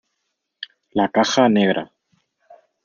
[0.99, 1.87] la caja negra.